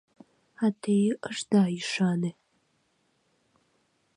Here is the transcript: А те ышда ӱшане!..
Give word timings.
А 0.63 0.67
те 0.81 0.97
ышда 1.29 1.63
ӱшане!.. 1.79 2.31